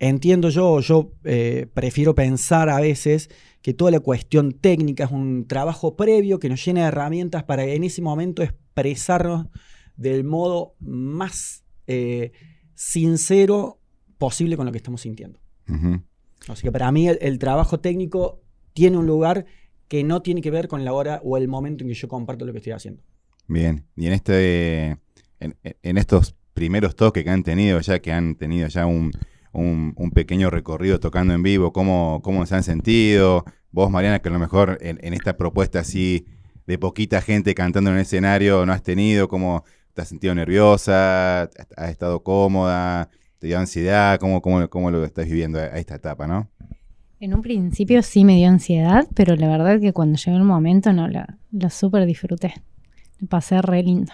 Entiendo 0.00 0.50
yo, 0.50 0.80
yo 0.80 1.12
eh, 1.24 1.66
prefiero 1.74 2.14
pensar 2.14 2.68
a 2.68 2.80
veces 2.80 3.30
que 3.62 3.74
toda 3.74 3.90
la 3.90 4.00
cuestión 4.00 4.52
técnica 4.52 5.04
es 5.04 5.10
un 5.10 5.46
trabajo 5.48 5.96
previo 5.96 6.38
que 6.38 6.48
nos 6.48 6.64
llena 6.64 6.82
de 6.82 6.88
herramientas 6.88 7.42
para 7.44 7.64
en 7.64 7.82
ese 7.82 8.00
momento 8.00 8.42
expresarnos 8.42 9.48
del 9.96 10.22
modo 10.22 10.76
más 10.78 11.64
eh, 11.88 12.30
sincero 12.74 13.80
posible 14.18 14.56
con 14.56 14.66
lo 14.66 14.72
que 14.72 14.78
estamos 14.78 15.00
sintiendo. 15.00 15.40
Así 16.46 16.62
que 16.62 16.72
para 16.72 16.90
mí 16.92 17.08
el, 17.08 17.38
trabajo 17.38 17.80
técnico 17.80 18.40
tiene 18.72 18.96
un 18.96 19.06
lugar 19.06 19.46
que 19.88 20.04
no 20.04 20.22
tiene 20.22 20.40
que 20.40 20.50
ver 20.50 20.68
con 20.68 20.84
la 20.84 20.92
hora 20.92 21.20
o 21.24 21.36
el 21.36 21.48
momento 21.48 21.82
en 21.82 21.88
que 21.88 21.94
yo 21.94 22.08
comparto 22.08 22.46
lo 22.46 22.52
que 22.52 22.58
estoy 22.58 22.72
haciendo. 22.72 23.02
Bien, 23.48 23.84
y 23.96 24.06
en 24.06 24.12
este 24.12 24.96
en, 25.40 25.98
estos 25.98 26.36
primeros 26.54 26.94
toques 26.94 27.24
que 27.24 27.30
han 27.30 27.42
tenido 27.42 27.80
ya, 27.80 27.98
que 27.98 28.12
han 28.12 28.36
tenido 28.36 28.68
ya 28.68 28.86
un, 28.86 29.12
pequeño 30.14 30.50
recorrido 30.50 31.00
tocando 31.00 31.34
en 31.34 31.42
vivo, 31.42 31.72
¿cómo, 31.72 32.20
cómo 32.22 32.44
se 32.46 32.56
han 32.56 32.62
sentido? 32.62 33.44
Vos, 33.70 33.90
Mariana, 33.90 34.20
que 34.20 34.28
a 34.28 34.32
lo 34.32 34.38
mejor 34.38 34.78
en, 34.80 35.14
esta 35.14 35.36
propuesta 35.36 35.80
así 35.80 36.26
de 36.66 36.78
poquita 36.78 37.20
gente 37.20 37.54
cantando 37.54 37.90
en 37.90 37.96
el 37.96 38.02
escenario, 38.02 38.66
¿no 38.66 38.72
has 38.72 38.82
tenido? 38.82 39.28
¿Cómo 39.28 39.64
te 39.94 40.02
has 40.02 40.08
sentido 40.08 40.34
nerviosa? 40.34 41.42
¿Has 41.76 41.90
estado 41.90 42.22
cómoda? 42.22 43.08
¿Te 43.38 43.46
dio 43.46 43.58
ansiedad? 43.58 44.18
¿Cómo, 44.18 44.42
cómo, 44.42 44.90
lo 44.90 45.04
estás 45.04 45.26
viviendo 45.26 45.58
a, 45.58 45.66
esta 45.78 45.94
etapa, 45.94 46.26
no? 46.26 46.48
En 47.20 47.34
un 47.34 47.42
principio 47.42 48.02
sí 48.02 48.24
me 48.24 48.36
dio 48.36 48.48
ansiedad, 48.48 49.06
pero 49.14 49.36
la 49.36 49.48
verdad 49.48 49.74
es 49.74 49.80
que 49.80 49.92
cuando 49.92 50.18
llegó 50.18 50.36
el 50.36 50.44
momento 50.44 50.92
no, 50.92 51.08
la, 51.08 51.38
la 51.52 51.70
súper 51.70 52.06
disfruté. 52.06 52.54
Me 53.20 53.28
pasé 53.28 53.60
re 53.62 53.82
lindo. 53.82 54.12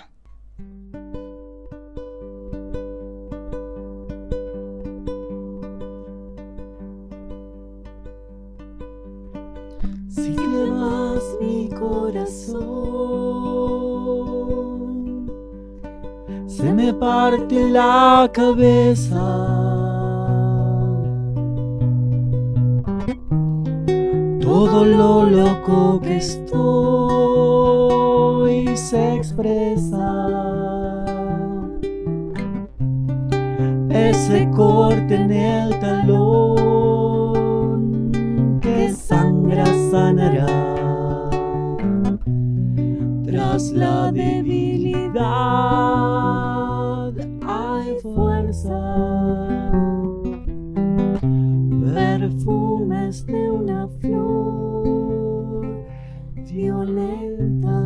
Se 16.47 16.73
me 16.73 16.93
parte 16.95 17.69
la 17.69 18.31
cabeza. 18.33 19.21
Todo 24.41 24.85
lo 24.85 25.25
loco 25.25 26.01
que 26.01 26.17
estoy 26.19 26.55
se 28.77 29.15
expresa. 29.15 30.29
Ese 33.91 34.49
corte 34.51 35.15
en 35.17 35.31
el 35.31 35.79
talón 35.81 36.24
la 43.75 44.11
debilidad 44.13 45.15
hay 47.47 47.97
fuerza. 48.01 48.81
Perfumes 51.95 53.27
de 53.27 53.51
una 53.51 53.89
flor 54.01 54.85
violenta. 56.51 57.81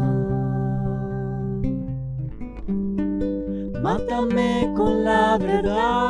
Mátame 3.83 4.73
con 4.76 5.04
la 5.04 5.38
verdad. 5.38 6.08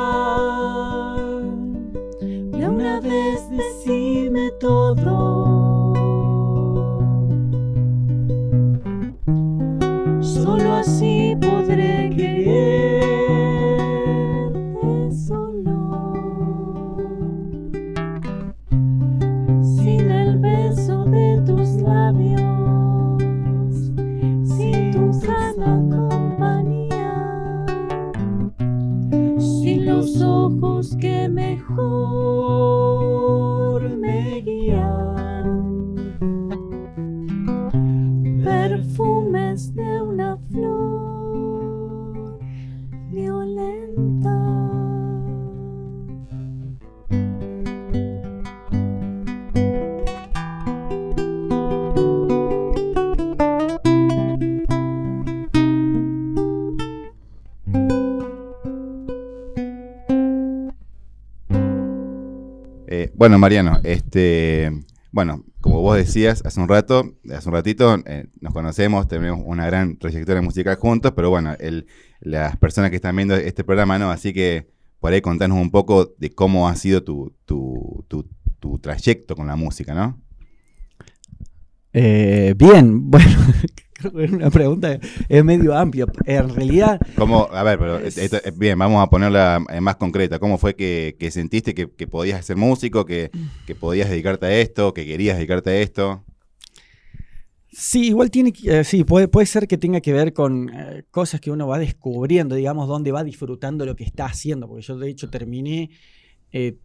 Bueno, 63.19 63.37
Mariano, 63.37 63.81
este, 63.83 64.71
bueno, 65.11 65.43
como 65.59 65.81
vos 65.81 65.97
decías 65.97 66.41
hace 66.45 66.57
un 66.61 66.69
rato, 66.69 67.17
hace 67.35 67.49
un 67.49 67.53
ratito, 67.53 68.01
eh, 68.05 68.27
nos 68.39 68.53
conocemos, 68.53 69.09
tenemos 69.09 69.41
una 69.43 69.65
gran 69.65 69.97
trayectoria 69.97 70.41
musical 70.41 70.77
juntos, 70.77 71.11
pero 71.13 71.29
bueno, 71.29 71.53
las 72.21 72.55
personas 72.55 72.91
que 72.91 72.95
están 72.95 73.17
viendo 73.17 73.35
este 73.35 73.65
programa 73.65 73.99
no, 73.99 74.09
así 74.09 74.31
que 74.31 74.69
por 75.01 75.11
ahí 75.11 75.19
contanos 75.19 75.57
un 75.57 75.69
poco 75.69 76.15
de 76.17 76.29
cómo 76.29 76.69
ha 76.69 76.77
sido 76.77 77.03
tu, 77.03 77.35
tu, 77.43 78.05
tu, 78.07 78.79
trayecto 78.79 79.35
con 79.35 79.47
la 79.47 79.57
música, 79.57 79.93
¿no? 79.93 80.21
Eh, 81.91 82.53
bien, 82.57 83.11
bueno, 83.11 83.35
creo 83.99 84.13
que 84.13 84.23
es 84.25 84.31
una 84.31 84.49
pregunta 84.49 84.99
es 85.27 85.43
medio 85.43 85.75
amplia. 85.75 86.05
En 86.25 86.49
realidad. 86.49 86.99
¿Cómo, 87.15 87.47
a 87.51 87.63
ver, 87.63 87.79
pero 87.79 87.99
bien, 88.55 88.77
vamos 88.79 89.03
a 89.03 89.09
ponerla 89.09 89.63
más 89.81 89.95
concreta. 89.97 90.39
¿Cómo 90.39 90.57
fue 90.57 90.75
que, 90.75 91.29
sentiste 91.31 91.73
que, 91.73 91.87
podías 92.07 92.45
ser 92.45 92.57
músico, 92.57 93.05
que, 93.05 93.31
podías 93.79 94.09
dedicarte 94.09 94.45
a 94.47 94.57
esto, 94.59 94.93
que 94.93 95.05
querías 95.05 95.37
dedicarte 95.37 95.69
a 95.71 95.77
esto? 95.77 96.23
Sí, 97.71 98.07
igual 98.07 98.31
tiene 98.31 98.51
que, 98.51 98.79
eh, 98.79 98.83
sí, 98.83 99.03
puede, 99.03 99.27
puede 99.27 99.45
ser 99.45 99.67
que 99.67 99.77
tenga 99.77 100.01
que 100.01 100.11
ver 100.11 100.33
con 100.33 100.69
eh, 100.73 101.03
cosas 101.11 101.39
que 101.39 101.51
uno 101.51 101.67
va 101.67 101.77
descubriendo, 101.77 102.55
digamos, 102.55 102.87
dónde 102.87 103.11
va 103.11 103.23
disfrutando 103.23 103.85
lo 103.85 103.95
que 103.95 104.03
está 104.03 104.25
haciendo, 104.25 104.67
porque 104.67 104.81
yo 104.81 104.97
de 104.97 105.09
hecho 105.09 105.29
terminé 105.29 105.91
eh, 106.51 106.77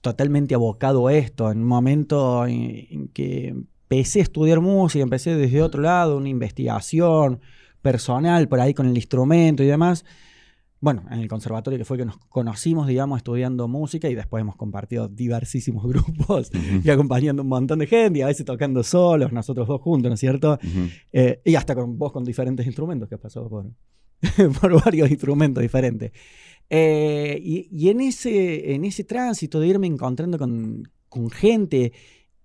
totalmente 0.00 0.54
abocado 0.54 1.06
a 1.06 1.14
esto, 1.14 1.50
en 1.52 1.58
un 1.58 1.66
momento 1.66 2.46
en, 2.46 2.86
en 2.90 3.08
que 3.08 3.54
empecé 3.88 4.20
a 4.20 4.22
estudiar 4.22 4.60
música, 4.60 5.02
empecé 5.02 5.36
desde 5.36 5.62
otro 5.62 5.82
lado, 5.82 6.16
una 6.16 6.28
investigación 6.28 7.40
personal 7.82 8.48
por 8.48 8.60
ahí 8.60 8.74
con 8.74 8.86
el 8.86 8.96
instrumento 8.96 9.62
y 9.62 9.66
demás. 9.66 10.04
Bueno, 10.80 11.04
en 11.10 11.20
el 11.20 11.28
conservatorio 11.28 11.78
que 11.78 11.84
fue 11.84 11.96
que 11.96 12.04
nos 12.04 12.18
conocimos, 12.18 12.86
digamos, 12.86 13.18
estudiando 13.18 13.66
música 13.66 14.08
y 14.10 14.14
después 14.14 14.40
hemos 14.40 14.56
compartido 14.56 15.08
diversísimos 15.08 15.84
grupos 15.88 16.50
y 16.82 16.90
acompañando 16.90 17.42
un 17.42 17.48
montón 17.48 17.78
de 17.78 17.86
gente 17.86 18.18
y 18.18 18.22
a 18.22 18.26
veces 18.26 18.44
tocando 18.44 18.82
solos, 18.82 19.32
nosotros 19.32 19.68
dos 19.68 19.80
juntos, 19.80 20.10
¿no 20.10 20.14
es 20.14 20.20
cierto? 20.20 20.58
Eh, 21.12 21.40
y 21.44 21.54
hasta 21.54 21.74
con 21.74 21.96
vos 21.96 22.12
con 22.12 22.24
diferentes 22.24 22.66
instrumentos, 22.66 23.08
que 23.08 23.14
has 23.14 23.20
pasado 23.20 23.48
por, 23.48 23.66
por 24.60 24.84
varios 24.84 25.10
instrumentos 25.10 25.62
diferentes. 25.62 26.12
Eh, 26.68 27.38
y 27.40 27.68
y 27.70 27.88
en, 27.90 28.00
ese, 28.00 28.74
en 28.74 28.84
ese 28.84 29.04
tránsito 29.04 29.60
de 29.60 29.68
irme 29.68 29.86
encontrando 29.86 30.36
con, 30.38 30.82
con 31.08 31.30
gente 31.30 31.92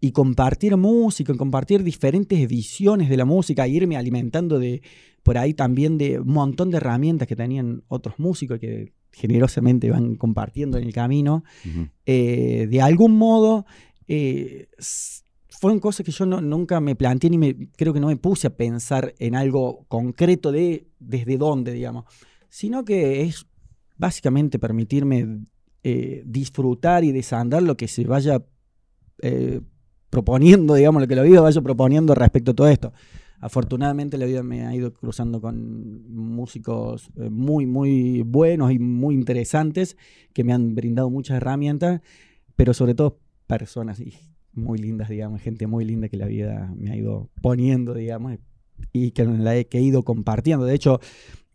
y 0.01 0.11
compartir 0.11 0.75
música, 0.77 1.33
compartir 1.35 1.83
diferentes 1.83 2.47
visiones 2.47 3.07
de 3.07 3.15
la 3.17 3.23
música, 3.25 3.65
e 3.65 3.69
irme 3.69 3.95
alimentando 3.95 4.59
de 4.59 4.81
por 5.23 5.37
ahí 5.37 5.53
también 5.53 5.97
de 5.99 6.19
un 6.19 6.33
montón 6.33 6.71
de 6.71 6.77
herramientas 6.77 7.27
que 7.27 7.35
tenían 7.35 7.83
otros 7.87 8.15
músicos 8.17 8.59
que 8.59 8.93
generosamente 9.13 9.91
van 9.91 10.15
compartiendo 10.15 10.77
en 10.79 10.85
el 10.87 10.93
camino 10.93 11.43
eh, 12.05 12.65
de 12.69 12.81
algún 12.81 13.15
modo 13.17 13.65
eh, 14.07 14.67
fueron 15.49 15.79
cosas 15.79 16.03
que 16.05 16.11
yo 16.11 16.25
no- 16.25 16.41
nunca 16.41 16.79
me 16.79 16.95
planteé 16.95 17.29
ni 17.29 17.37
me, 17.37 17.55
creo 17.77 17.93
que 17.93 17.99
no 17.99 18.07
me 18.07 18.17
puse 18.17 18.47
a 18.47 18.55
pensar 18.57 19.13
en 19.19 19.35
algo 19.35 19.85
concreto 19.87 20.51
de 20.51 20.87
desde 20.99 21.37
dónde, 21.37 21.71
digamos, 21.73 22.05
sino 22.49 22.83
que 22.83 23.21
es 23.21 23.45
básicamente 23.97 24.57
permitirme 24.57 25.45
eh, 25.83 26.23
disfrutar 26.25 27.03
y 27.03 27.11
desandar 27.11 27.61
lo 27.61 27.75
que 27.77 27.87
se 27.87 28.05
vaya 28.05 28.43
eh, 29.21 29.61
proponiendo, 30.11 30.75
digamos, 30.75 31.01
lo 31.01 31.07
que 31.07 31.15
la 31.15 31.23
vida 31.23 31.41
vaya 31.41 31.61
proponiendo 31.61 32.13
respecto 32.13 32.51
a 32.51 32.53
todo 32.53 32.67
esto. 32.67 32.93
Afortunadamente 33.39 34.19
la 34.19 34.27
vida 34.27 34.43
me 34.43 34.67
ha 34.67 34.75
ido 34.75 34.93
cruzando 34.93 35.41
con 35.41 36.05
músicos 36.13 37.09
eh, 37.15 37.31
muy, 37.31 37.65
muy 37.65 38.21
buenos 38.21 38.71
y 38.71 38.77
muy 38.77 39.15
interesantes 39.15 39.97
que 40.31 40.43
me 40.43 40.53
han 40.53 40.75
brindado 40.75 41.09
muchas 41.09 41.37
herramientas, 41.37 42.01
pero 42.55 42.75
sobre 42.75 42.93
todo 42.93 43.19
personas 43.47 43.99
muy 44.53 44.77
lindas, 44.77 45.09
digamos, 45.09 45.41
gente 45.41 45.65
muy 45.65 45.85
linda 45.85 46.07
que 46.07 46.17
la 46.17 46.27
vida 46.27 46.71
me 46.77 46.91
ha 46.91 46.95
ido 46.95 47.29
poniendo, 47.41 47.95
digamos, 47.95 48.37
y 48.93 49.11
que 49.11 49.25
la 49.25 49.55
he, 49.55 49.65
que 49.65 49.79
he 49.79 49.81
ido 49.81 50.03
compartiendo. 50.03 50.65
De 50.65 50.75
hecho, 50.75 50.99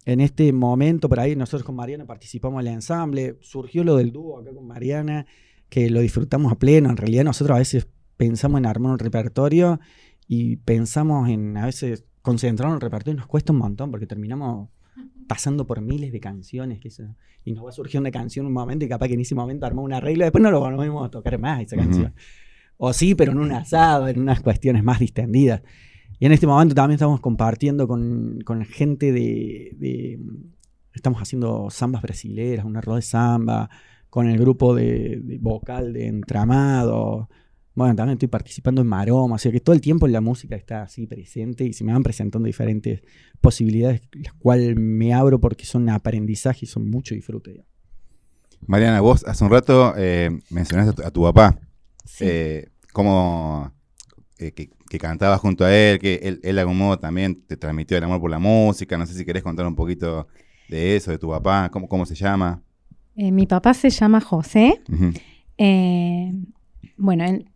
en 0.07 0.21
este 0.21 0.53
momento, 0.53 1.09
por 1.09 1.21
ahí, 1.21 1.37
nosotros 1.37 1.63
con 1.63 1.77
Mariana 1.77 2.07
participamos 2.07 2.65
del 2.65 2.73
ensamble, 2.73 3.37
surgió 3.43 3.85
lo 3.85 3.97
del 3.97 4.13
dúo 4.13 4.41
acá 4.41 4.53
con 4.53 4.67
Mariana, 4.67 5.27
que 5.69 5.91
lo 5.91 6.01
disfrutamos 6.01 6.53
a 6.53 6.59
pleno. 6.59 6.91
En 6.91 6.97
realidad, 6.97 7.25
nosotros 7.25 7.55
a 7.55 7.59
veces 7.59 7.87
pensamos 8.17 8.59
en 8.59 8.67
armar 8.67 8.93
un 8.93 8.99
repertorio 8.99 9.81
y 10.29 10.57
pensamos 10.57 11.29
en 11.29 11.57
a 11.57 11.67
veces 11.67 12.05
concentrar 12.23 12.73
un 12.73 12.81
repertorio 12.81 13.15
y 13.15 13.17
nos 13.19 13.27
cuesta 13.27 13.53
un 13.53 13.59
montón 13.59 13.91
porque 13.91 14.07
terminamos 14.07 14.69
pasando 15.29 15.67
por 15.67 15.81
miles 15.81 16.13
de 16.13 16.21
canciones 16.21 16.79
que 16.81 16.89
eso- 16.89 17.15
y 17.45 17.53
nos 17.53 17.65
va 17.65 17.69
a 17.71 17.73
surgir 17.73 18.01
una 18.01 18.11
canción 18.11 18.47
un 18.47 18.53
momento 18.53 18.85
y 18.85 18.89
capaz 18.89 19.07
que 19.09 19.15
en 19.15 19.21
ese 19.21 19.35
momento 19.35 19.67
armamos 19.67 19.85
una 19.87 20.01
regla 20.01 20.25
y 20.25 20.27
después 20.27 20.43
no 20.43 20.51
lo 20.51 20.61
volvemos 20.61 21.07
a 21.07 21.11
tocar 21.11 21.39
más 21.39 21.63
esa 21.63 21.77
canción. 21.77 22.15
O 22.79 22.93
sí, 22.93 23.15
pero 23.15 23.33
en 23.33 23.39
un 23.39 23.53
asado, 23.53 24.09
en 24.09 24.21
unas 24.21 24.41
cuestiones 24.41 24.83
más 24.85 24.99
distendidas. 24.99 25.63
Y 26.19 26.27
en 26.27 26.33
este 26.33 26.47
momento 26.47 26.75
también 26.75 26.95
estamos 26.97 27.21
compartiendo 27.21 27.87
con, 27.87 28.39
con 28.45 28.65
gente 28.65 29.13
de, 29.13 29.73
de- 29.79 30.19
Estamos 30.93 31.21
haciendo 31.21 31.69
zambas 31.71 32.01
brasileras, 32.03 32.65
una 32.65 32.81
rueda 32.81 32.97
de 32.97 33.03
samba, 33.03 33.69
con 34.09 34.29
el 34.29 34.39
grupo 34.39 34.75
de, 34.75 35.21
de 35.23 35.37
vocal 35.39 35.93
de 35.93 36.07
Entramado. 36.07 37.29
Bueno, 37.77 37.95
también 37.95 38.15
estoy 38.15 38.29
participando 38.29 38.81
en 38.81 38.89
Maroma, 38.89 39.35
o 39.35 39.39
sea 39.39 39.53
que 39.53 39.61
todo 39.61 39.75
el 39.75 39.83
tiempo 39.83 40.09
la 40.09 40.23
música 40.23 40.57
está 40.57 40.83
así 40.83 41.07
presente 41.07 41.65
y 41.65 41.75
se 41.75 41.85
me 41.85 41.93
van 41.93 42.03
presentando 42.03 42.47
diferentes 42.47 43.03
posibilidades, 43.41 44.01
las 44.13 44.33
cuales 44.33 44.75
me 44.77 45.13
abro 45.13 45.39
porque 45.39 45.67
son 45.67 45.89
aprendizaje 45.91 46.61
y 46.63 46.67
son 46.67 46.89
mucho 46.91 47.15
disfrute. 47.15 47.51
digamos. 47.51 47.71
Mariana, 48.67 49.01
vos 49.03 49.25
hace 49.27 49.45
un 49.45 49.51
rato 49.51 49.93
eh, 49.97 50.31
mencionaste 50.51 50.91
a 50.91 50.95
tu, 50.95 51.03
a 51.03 51.11
tu 51.11 51.23
papá. 51.23 51.61
Sí. 52.05 52.25
Eh, 52.27 52.69
cómo 52.95 53.71
eh, 54.39 54.53
que, 54.53 54.71
que 54.89 54.99
cantabas 54.99 55.39
junto 55.41 55.67
a 55.67 55.77
él, 55.77 55.99
que 55.99 56.15
él, 56.23 56.41
él 56.43 56.55
de 56.55 56.61
algún 56.63 56.79
modo 56.79 56.99
también 56.99 57.43
te 57.47 57.59
transmitió 57.59 57.99
el 57.99 58.05
amor 58.05 58.21
por 58.21 58.31
la 58.31 58.39
música. 58.39 58.97
No 58.97 59.05
sé 59.05 59.13
si 59.13 59.25
querés 59.27 59.43
contar 59.43 59.67
un 59.67 59.77
poquito 59.77 60.29
de 60.71 60.97
eso, 60.97 61.11
de 61.11 61.19
tu 61.19 61.29
papá, 61.29 61.69
cómo, 61.71 61.89
cómo 61.89 62.07
se 62.07 62.15
llama. 62.15 62.63
Eh, 63.17 63.31
mi 63.31 63.47
papá 63.47 63.75
se 63.75 63.91
llama 63.91 64.21
José. 64.21 64.81
Eh, 65.59 66.33
bueno, 66.97 67.25
él 67.25 67.51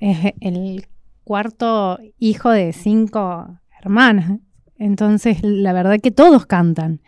es 0.00 0.34
el 0.40 0.86
cuarto 1.24 1.98
hijo 2.18 2.50
de 2.50 2.72
cinco 2.72 3.58
hermanas. 3.80 4.38
Entonces, 4.78 5.38
la 5.42 5.72
verdad 5.72 5.98
que 6.00 6.10
todos 6.10 6.46
cantan. 6.46 7.00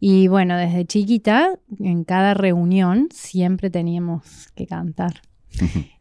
Y 0.00 0.28
bueno, 0.28 0.56
desde 0.56 0.86
chiquita, 0.86 1.58
en 1.80 2.04
cada 2.04 2.34
reunión, 2.34 3.08
siempre 3.10 3.70
teníamos 3.70 4.50
que 4.54 4.66
cantar. 4.66 5.22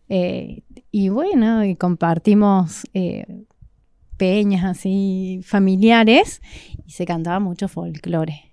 Eh, 0.10 0.63
y 0.89 1.10
bueno, 1.10 1.65
y 1.65 1.76
compartimos 1.76 2.84
eh, 2.93 3.26
peñas 4.15 4.63
así 4.63 5.41
familiares 5.43 6.41
y 6.86 6.91
se 6.91 7.06
cantaba 7.06 7.39
mucho 7.39 7.67
folclore. 7.67 8.52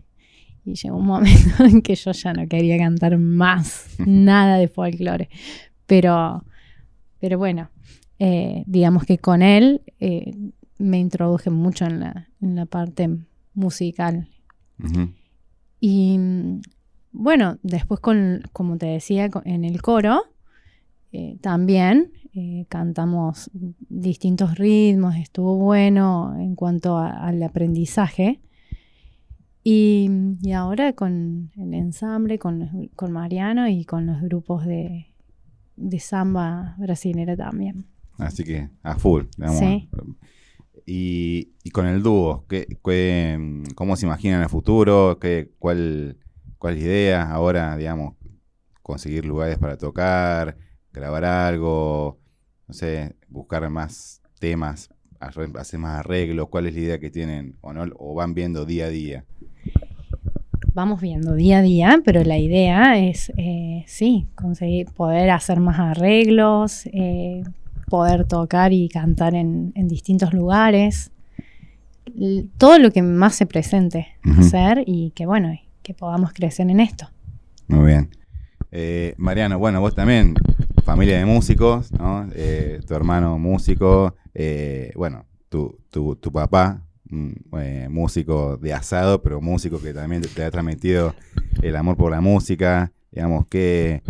Y 0.64 0.74
llegó 0.74 0.96
un 0.96 1.06
momento 1.06 1.64
en 1.64 1.82
que 1.82 1.94
yo 1.94 2.12
ya 2.12 2.32
no 2.32 2.48
quería 2.48 2.78
cantar 2.78 3.18
más 3.18 3.86
nada 3.98 4.56
de 4.56 4.68
folclore. 4.68 5.28
Pero, 5.86 6.44
pero 7.20 7.38
bueno, 7.38 7.70
eh, 8.18 8.64
digamos 8.66 9.04
que 9.04 9.18
con 9.18 9.42
él 9.42 9.82
eh, 10.00 10.34
me 10.78 10.98
introduje 10.98 11.50
mucho 11.50 11.84
en 11.86 12.00
la, 12.00 12.28
en 12.40 12.56
la 12.56 12.66
parte 12.66 13.08
musical. 13.54 14.28
Y 15.80 16.18
bueno, 17.12 17.58
después 17.62 18.00
con, 18.00 18.42
como 18.52 18.76
te 18.78 18.86
decía, 18.86 19.30
en 19.44 19.64
el 19.64 19.80
coro 19.82 20.22
eh, 21.12 21.36
también 21.40 22.10
cantamos 22.68 23.48
distintos 23.88 24.56
ritmos, 24.58 25.14
estuvo 25.14 25.56
bueno 25.56 26.34
en 26.36 26.56
cuanto 26.56 26.96
a- 26.98 27.12
al 27.28 27.40
aprendizaje. 27.44 28.40
Y, 29.62 30.10
y 30.42 30.52
ahora 30.52 30.92
con 30.94 31.50
el 31.56 31.72
ensamble, 31.74 32.38
con, 32.38 32.90
con 32.96 33.12
Mariano 33.12 33.68
y 33.68 33.84
con 33.84 34.04
los 34.06 34.20
grupos 34.20 34.66
de, 34.66 35.06
de 35.76 35.98
samba 36.00 36.74
brasilera 36.78 37.36
también. 37.36 37.86
Así 38.18 38.44
que 38.44 38.68
a 38.82 38.96
full. 38.96 39.24
digamos. 39.36 39.58
Sí. 39.58 39.88
Y, 40.86 41.52
y 41.62 41.70
con 41.70 41.86
el 41.86 42.02
dúo, 42.02 42.44
¿qué, 42.48 42.66
qué, 42.84 43.62
¿cómo 43.74 43.96
se 43.96 44.06
imaginan 44.06 44.42
el 44.42 44.48
futuro? 44.48 45.18
¿Qué, 45.18 45.50
cuál, 45.58 46.18
¿Cuál 46.58 46.74
es 46.74 46.80
la 46.80 46.88
idea 46.88 47.30
ahora, 47.30 47.76
digamos, 47.76 48.16
conseguir 48.82 49.24
lugares 49.24 49.58
para 49.58 49.78
tocar, 49.78 50.58
grabar 50.92 51.24
algo, 51.24 52.18
no 52.68 52.74
sé, 52.74 53.16
buscar 53.28 53.68
más 53.70 54.20
temas, 54.38 54.90
hacer 55.20 55.78
más 55.78 55.98
arreglos? 56.00 56.48
¿Cuál 56.48 56.66
es 56.66 56.74
la 56.74 56.80
idea 56.80 57.00
que 57.00 57.10
tienen 57.10 57.56
o, 57.62 57.72
no, 57.72 57.86
o 57.96 58.14
van 58.14 58.34
viendo 58.34 58.66
día 58.66 58.86
a 58.86 58.90
día? 58.90 59.24
vamos 60.74 61.00
viendo 61.00 61.34
día 61.34 61.58
a 61.58 61.62
día, 61.62 62.02
pero 62.04 62.24
la 62.24 62.36
idea 62.36 62.98
es, 62.98 63.32
eh, 63.36 63.84
sí, 63.86 64.26
conseguir 64.34 64.86
poder 64.90 65.30
hacer 65.30 65.60
más 65.60 65.78
arreglos, 65.78 66.86
eh, 66.86 67.44
poder 67.94 68.24
tocar 68.24 68.72
y 68.72 68.88
cantar 68.88 69.36
en, 69.36 69.70
en 69.76 69.86
distintos 69.86 70.32
lugares, 70.32 71.12
todo 72.58 72.80
lo 72.80 72.90
que 72.90 73.02
más 73.02 73.36
se 73.36 73.46
presente 73.46 74.08
hacer 74.36 74.82
y 74.84 75.12
que 75.12 75.26
bueno, 75.26 75.56
que 75.80 75.94
podamos 75.94 76.32
crecer 76.32 76.68
en 76.68 76.80
esto. 76.80 77.08
Muy 77.68 77.86
bien. 77.86 78.10
Eh, 78.72 79.14
Mariano, 79.16 79.60
bueno, 79.60 79.80
vos 79.80 79.94
también, 79.94 80.34
familia 80.84 81.18
de 81.18 81.24
músicos, 81.24 81.92
¿no? 81.92 82.28
Eh, 82.34 82.80
tu 82.84 82.94
hermano 82.94 83.38
músico, 83.38 84.16
eh, 84.34 84.90
bueno, 84.96 85.24
tu, 85.48 85.78
tu, 85.88 86.16
tu 86.16 86.32
papá, 86.32 86.82
mm, 87.10 87.90
músico 87.90 88.56
de 88.56 88.74
asado, 88.74 89.22
pero 89.22 89.40
músico 89.40 89.80
que 89.80 89.94
también 89.94 90.20
te, 90.20 90.26
te 90.26 90.42
ha 90.42 90.50
transmitido 90.50 91.14
el 91.62 91.76
amor 91.76 91.96
por 91.96 92.10
la 92.10 92.20
música. 92.20 92.90
Digamos, 93.12 93.46
¿qué, 93.46 94.02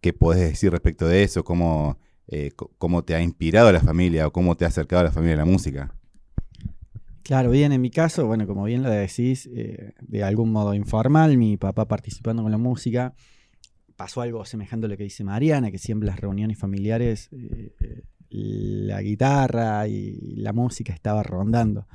qué 0.00 0.12
podés 0.14 0.40
decir 0.40 0.72
respecto 0.72 1.06
de 1.06 1.24
eso? 1.24 1.44
¿Cómo, 1.44 1.98
eh, 2.26 2.52
¿Cómo 2.78 3.04
te 3.04 3.14
ha 3.14 3.20
inspirado 3.20 3.70
la 3.70 3.80
familia 3.80 4.26
o 4.26 4.32
cómo 4.32 4.56
te 4.56 4.64
ha 4.64 4.68
acercado 4.68 5.00
a 5.00 5.04
la 5.04 5.12
familia 5.12 5.36
la 5.36 5.44
música? 5.44 5.94
Claro, 7.22 7.50
bien, 7.50 7.72
en 7.72 7.80
mi 7.80 7.90
caso, 7.90 8.26
bueno, 8.26 8.46
como 8.46 8.64
bien 8.64 8.82
lo 8.82 8.90
decís, 8.90 9.48
eh, 9.54 9.92
de 10.00 10.24
algún 10.24 10.50
modo 10.50 10.74
informal, 10.74 11.36
mi 11.36 11.56
papá 11.56 11.86
participando 11.86 12.42
con 12.42 12.50
la 12.50 12.58
música, 12.58 13.14
pasó 13.96 14.20
algo 14.20 14.44
semejante 14.44 14.86
a 14.86 14.88
lo 14.88 14.96
que 14.96 15.04
dice 15.04 15.24
Mariana, 15.24 15.70
que 15.70 15.78
siempre 15.78 16.06
las 16.06 16.20
reuniones 16.20 16.58
familiares, 16.58 17.28
eh, 17.32 18.02
la 18.30 19.00
guitarra 19.00 19.86
y 19.86 20.36
la 20.36 20.52
música 20.52 20.92
estaba 20.92 21.22
rondando. 21.22 21.86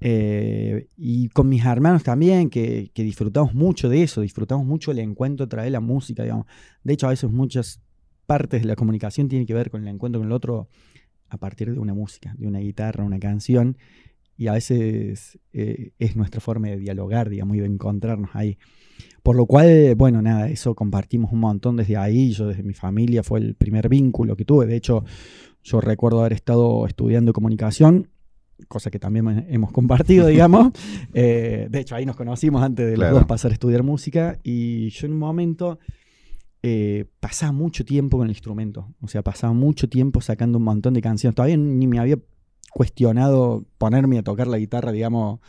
Y 0.00 1.28
con 1.30 1.48
mis 1.48 1.64
hermanos 1.64 2.02
también, 2.02 2.48
que, 2.48 2.90
que, 2.94 3.02
disfrutamos 3.02 3.54
mucho 3.54 3.88
de 3.88 4.02
eso, 4.02 4.20
disfrutamos 4.20 4.66
mucho 4.66 4.92
el 4.92 4.98
encuentro 4.98 5.44
a 5.44 5.48
través 5.48 5.66
de 5.66 5.72
la 5.72 5.80
música, 5.80 6.22
digamos. 6.22 6.46
De 6.84 6.94
hecho, 6.94 7.06
a 7.06 7.10
veces 7.10 7.30
muchas 7.30 7.82
partes 8.30 8.62
de 8.62 8.68
la 8.68 8.76
comunicación 8.76 9.26
tienen 9.26 9.44
que 9.44 9.54
ver 9.54 9.72
con 9.72 9.82
el 9.82 9.88
encuentro 9.88 10.20
con 10.20 10.28
el 10.28 10.32
otro 10.32 10.68
a 11.30 11.36
partir 11.36 11.72
de 11.72 11.80
una 11.80 11.94
música, 11.94 12.32
de 12.38 12.46
una 12.46 12.60
guitarra, 12.60 13.02
una 13.02 13.18
canción, 13.18 13.76
y 14.36 14.46
a 14.46 14.52
veces 14.52 15.40
eh, 15.52 15.90
es 15.98 16.14
nuestra 16.14 16.40
forma 16.40 16.68
de 16.68 16.76
dialogar, 16.76 17.28
digamos, 17.28 17.56
y 17.56 17.60
de 17.60 17.66
encontrarnos 17.66 18.30
ahí. 18.34 18.56
Por 19.24 19.34
lo 19.34 19.46
cual, 19.46 19.96
bueno, 19.96 20.22
nada, 20.22 20.48
eso 20.48 20.76
compartimos 20.76 21.32
un 21.32 21.40
montón 21.40 21.76
desde 21.76 21.96
ahí, 21.96 22.30
yo 22.30 22.46
desde 22.46 22.62
mi 22.62 22.72
familia 22.72 23.24
fue 23.24 23.40
el 23.40 23.56
primer 23.56 23.88
vínculo 23.88 24.36
que 24.36 24.44
tuve, 24.44 24.66
de 24.66 24.76
hecho, 24.76 25.04
yo 25.64 25.80
recuerdo 25.80 26.20
haber 26.20 26.34
estado 26.34 26.86
estudiando 26.86 27.32
comunicación 27.32 28.10
cosa 28.68 28.90
que 28.90 28.98
también 28.98 29.46
hemos 29.48 29.72
compartido, 29.72 30.28
digamos. 30.28 30.72
Eh, 31.14 31.66
de 31.68 31.80
hecho, 31.80 31.96
ahí 31.96 32.06
nos 32.06 32.14
conocimos 32.14 32.62
antes 32.62 32.88
de 32.88 32.96
los 32.96 33.10
dos 33.10 33.24
pasar 33.24 33.50
a 33.50 33.54
estudiar 33.54 33.82
música 33.82 34.38
y 34.44 34.90
yo 34.90 35.06
en 35.06 35.14
un 35.14 35.18
momento 35.18 35.80
eh, 36.62 37.06
pasaba 37.20 37.52
mucho 37.52 37.84
tiempo 37.84 38.18
con 38.18 38.26
el 38.26 38.32
instrumento, 38.32 38.94
o 39.00 39.08
sea, 39.08 39.22
pasaba 39.22 39.52
mucho 39.52 39.88
tiempo 39.88 40.20
sacando 40.20 40.58
un 40.58 40.64
montón 40.64 40.94
de 40.94 41.00
canciones. 41.00 41.34
Todavía 41.34 41.56
ni 41.56 41.86
me 41.86 41.98
había 41.98 42.18
cuestionado 42.70 43.64
ponerme 43.78 44.18
a 44.18 44.22
tocar 44.22 44.46
la 44.46 44.58
guitarra, 44.58 44.92
digamos, 44.92 45.40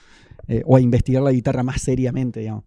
eh, 0.48 0.64
o 0.66 0.76
a 0.76 0.82
investigar 0.82 1.22
la 1.22 1.32
guitarra 1.32 1.64
más 1.64 1.82
seriamente, 1.82 2.40
digamos. 2.40 2.64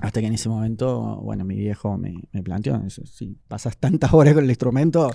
Hasta 0.00 0.20
que 0.20 0.28
en 0.28 0.32
ese 0.32 0.48
momento, 0.48 1.20
bueno, 1.22 1.44
mi 1.44 1.56
viejo 1.56 1.98
me, 1.98 2.14
planteó, 2.42 2.82
si 2.88 3.36
pasas 3.48 3.76
tantas 3.76 4.14
horas 4.14 4.32
con 4.32 4.44
el 4.44 4.50
instrumento, 4.50 5.10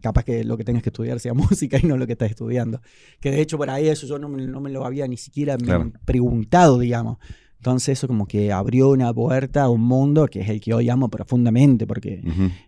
capaz 0.00 0.24
que 0.24 0.44
lo 0.44 0.56
que 0.56 0.64
tengas 0.64 0.82
que 0.82 0.88
estudiar 0.88 1.20
sea 1.20 1.34
música 1.34 1.78
y 1.82 1.86
no 1.86 1.98
lo 1.98 2.06
que 2.06 2.12
estás 2.12 2.30
estudiando. 2.30 2.80
Que 3.20 3.30
de 3.30 3.42
hecho 3.42 3.58
por 3.58 3.68
ahí 3.68 3.88
eso 3.88 4.06
yo 4.06 4.18
no 4.18 4.30
me, 4.30 4.46
no 4.46 4.60
me 4.62 4.70
lo 4.70 4.86
había 4.86 5.06
ni 5.06 5.18
siquiera 5.18 5.58
preguntado, 6.06 6.78
digamos. 6.78 7.18
Entonces 7.60 7.98
eso 7.98 8.08
como 8.08 8.26
que 8.26 8.52
abrió 8.52 8.88
una 8.88 9.12
puerta 9.12 9.64
a 9.64 9.68
un 9.68 9.82
mundo 9.82 10.26
que 10.28 10.40
es 10.40 10.48
el 10.48 10.62
que 10.62 10.72
hoy 10.72 10.88
amo 10.88 11.10
profundamente, 11.10 11.86
porque 11.86 12.22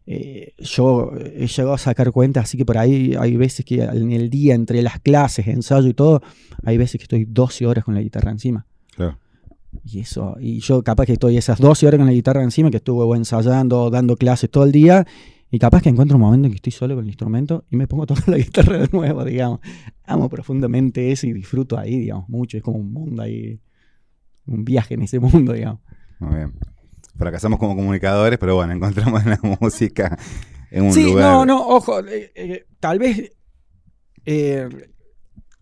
eh, 0.04 0.52
yo 0.58 1.12
he 1.16 1.46
llegado 1.46 1.72
a 1.72 1.78
sacar 1.78 2.12
cuenta, 2.12 2.40
así 2.40 2.58
que 2.58 2.66
por 2.66 2.76
ahí 2.76 3.14
hay 3.18 3.36
veces 3.36 3.64
que 3.64 3.84
en 3.84 4.12
el 4.12 4.28
día, 4.28 4.54
entre 4.54 4.82
las 4.82 5.00
clases, 5.00 5.46
ensayo 5.46 5.88
y 5.88 5.94
todo, 5.94 6.20
hay 6.62 6.76
veces 6.76 6.98
que 6.98 7.04
estoy 7.04 7.24
12 7.24 7.66
horas 7.66 7.84
con 7.84 7.94
la 7.94 8.02
guitarra 8.02 8.32
encima. 8.32 8.66
Claro. 8.94 9.16
Y 9.82 10.00
eso, 10.00 10.36
y 10.38 10.60
yo 10.60 10.82
capaz 10.82 11.06
que 11.06 11.14
estoy 11.14 11.38
esas 11.38 11.58
12 11.58 11.86
horas 11.86 11.96
con 11.96 12.06
la 12.06 12.12
guitarra 12.12 12.42
encima, 12.42 12.70
que 12.70 12.76
estuve 12.76 13.16
ensayando, 13.16 13.88
dando 13.88 14.16
clases 14.16 14.50
todo 14.50 14.64
el 14.64 14.72
día, 14.72 15.06
y 15.50 15.58
capaz 15.58 15.80
que 15.80 15.88
encuentro 15.88 16.18
un 16.18 16.22
momento 16.22 16.48
en 16.48 16.52
que 16.52 16.56
estoy 16.56 16.72
solo 16.72 16.94
con 16.94 17.04
el 17.04 17.08
instrumento 17.08 17.64
y 17.70 17.76
me 17.76 17.86
pongo 17.86 18.02
a 18.02 18.06
tocar 18.06 18.28
la 18.28 18.36
guitarra 18.36 18.76
de 18.76 18.88
nuevo, 18.92 19.24
digamos. 19.24 19.60
Amo 20.04 20.28
profundamente 20.28 21.12
eso 21.12 21.26
y 21.26 21.32
disfruto 21.32 21.78
ahí, 21.78 21.98
digamos, 21.98 22.28
mucho. 22.28 22.58
Es 22.58 22.62
como 22.62 22.76
un 22.76 22.92
mundo 22.92 23.22
ahí, 23.22 23.58
un 24.46 24.64
viaje 24.64 24.94
en 24.94 25.02
ese 25.02 25.20
mundo, 25.20 25.52
digamos. 25.52 25.80
Muy 26.18 26.36
bien. 26.36 26.52
Fracasamos 27.16 27.58
como 27.58 27.76
comunicadores, 27.76 28.38
pero 28.38 28.54
bueno, 28.54 28.72
encontramos 28.74 29.24
la 29.24 29.38
música 29.60 30.18
en 30.70 30.84
un 30.84 30.92
sí, 30.92 31.04
lugar. 31.04 31.32
No, 31.32 31.44
no, 31.44 31.66
ojo, 31.68 32.00
eh, 32.00 32.32
eh, 32.34 32.66
tal 32.80 32.98
vez 32.98 33.32
eh, 34.24 34.68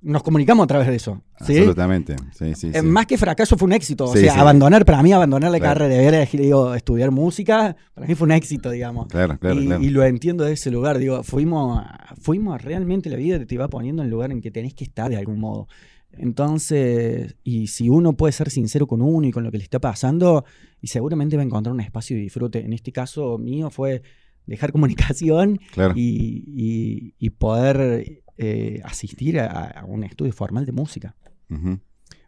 nos 0.02 0.22
comunicamos 0.22 0.64
a 0.64 0.66
través 0.66 0.88
de 0.88 0.96
eso. 0.96 1.22
Absolutamente. 1.38 2.16
Sí, 2.32 2.54
sí, 2.54 2.70
eh, 2.72 2.82
Más 2.82 3.06
que 3.06 3.18
fracaso 3.18 3.56
fue 3.56 3.66
un 3.66 3.72
éxito. 3.72 4.04
o 4.04 4.16
sea, 4.16 4.40
abandonar, 4.40 4.84
para 4.84 5.02
mí, 5.02 5.12
abandonar 5.12 5.50
la 5.50 5.60
carrera 5.60 5.88
de 5.88 6.28
digo, 6.32 6.74
estudiar 6.74 7.10
música, 7.10 7.76
para 7.94 8.06
mí 8.06 8.14
fue 8.14 8.26
un 8.26 8.32
éxito, 8.32 8.70
digamos. 8.70 9.08
Claro, 9.08 9.38
claro, 9.38 9.60
y, 9.60 9.86
y 9.86 9.90
lo 9.90 10.04
entiendo 10.04 10.44
de 10.44 10.52
ese 10.52 10.70
lugar. 10.70 10.98
Digo, 10.98 11.22
fuimos, 11.22 11.84
fuimos 12.20 12.62
realmente 12.62 13.10
la 13.10 13.16
vida 13.16 13.44
te 13.44 13.54
iba 13.54 13.68
poniendo 13.68 14.02
en 14.02 14.06
el 14.06 14.10
lugar 14.10 14.30
en 14.32 14.40
que 14.40 14.50
tenés 14.50 14.74
que 14.74 14.84
estar 14.84 15.10
de 15.10 15.16
algún 15.16 15.38
modo. 15.38 15.68
Entonces, 16.12 17.36
y 17.44 17.68
si 17.68 17.88
uno 17.88 18.14
puede 18.14 18.32
ser 18.32 18.50
sincero 18.50 18.86
con 18.86 19.00
uno 19.02 19.26
y 19.26 19.30
con 19.30 19.44
lo 19.44 19.50
que 19.50 19.58
le 19.58 19.64
está 19.64 19.78
pasando, 19.78 20.44
y 20.80 20.88
seguramente 20.88 21.36
va 21.36 21.42
a 21.42 21.46
encontrar 21.46 21.72
un 21.72 21.80
espacio 21.80 22.16
de 22.16 22.22
disfrute. 22.22 22.64
En 22.64 22.72
este 22.72 22.92
caso 22.92 23.38
mío 23.38 23.70
fue 23.70 24.02
dejar 24.46 24.72
comunicación 24.72 25.60
y, 25.94 27.14
y, 27.18 27.30
poder 27.30 28.22
eh, 28.36 28.80
asistir 28.84 29.40
a, 29.40 29.84
un 29.86 30.04
estudio 30.04 30.32
formal 30.32 30.66
de 30.66 30.72
música. 30.72 31.14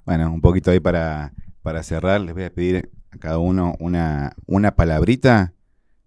Bueno, 0.04 0.32
un 0.32 0.40
poquito 0.40 0.70
ahí 0.70 0.80
para, 0.80 1.32
para 1.62 1.82
cerrar, 1.82 2.20
les 2.20 2.34
voy 2.34 2.44
a 2.44 2.52
pedir 2.52 2.90
a 3.10 3.18
cada 3.18 3.38
uno 3.38 3.74
una, 3.78 4.34
una 4.46 4.74
palabrita 4.74 5.54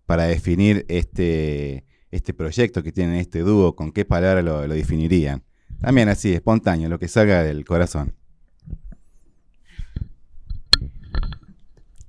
para 0.05 0.23
definir 0.23 0.85
este, 0.89 1.85
este 2.11 2.33
proyecto 2.33 2.83
que 2.83 2.91
tienen 2.91 3.15
este 3.15 3.39
dúo, 3.39 3.75
con 3.75 3.91
qué 3.91 4.05
palabra 4.05 4.41
lo, 4.41 4.67
lo 4.67 4.73
definirían. 4.73 5.43
También 5.81 6.09
así, 6.09 6.33
espontáneo, 6.33 6.89
lo 6.89 6.99
que 6.99 7.07
salga 7.07 7.43
del 7.43 7.65
corazón. 7.65 8.13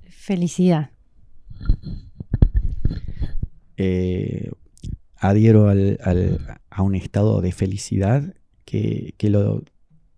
Felicidad. 0.09 0.91
Eh, 3.77 4.51
adhiero 5.15 5.69
al, 5.69 6.59
a 6.69 6.81
un 6.81 6.95
estado 6.95 7.41
de 7.41 7.51
felicidad 7.51 8.35
que, 8.65 9.15
lo, 9.21 9.63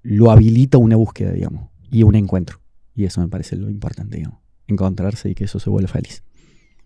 lo, 0.01 0.31
habilita 0.31 0.77
una 0.77 0.95
búsqueda, 0.95 1.31
digamos, 1.31 1.69
y 1.91 2.03
un 2.03 2.15
encuentro. 2.15 2.59
Y 2.95 3.05
eso 3.05 3.21
me 3.21 3.27
parece 3.27 3.55
lo 3.55 3.69
importante, 3.69 4.17
digamos, 4.17 4.39
encontrarse 4.67 5.29
y 5.29 5.35
que 5.35 5.45
eso 5.45 5.59
se 5.59 5.69
vuelva 5.69 5.89
feliz. 5.89 6.23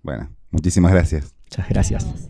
Bueno, 0.02 0.30
muchísimas 0.52 0.92
gracias. 0.92 1.34
Muchas 1.46 1.70
gracias. 1.70 2.30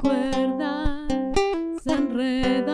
cuerda, 0.00 1.06
se 1.82 1.92
enreda 1.92 2.67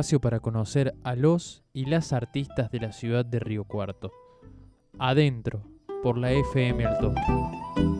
espacio 0.00 0.18
para 0.18 0.40
conocer 0.40 0.94
a 1.04 1.14
los 1.14 1.62
y 1.74 1.84
las 1.84 2.14
artistas 2.14 2.70
de 2.70 2.80
la 2.80 2.90
ciudad 2.90 3.22
de 3.22 3.38
Río 3.38 3.64
Cuarto. 3.64 4.10
Adentro, 4.98 5.62
por 6.02 6.16
la 6.16 6.32
FM 6.32 6.86
al 6.86 6.98
toque. 6.98 7.99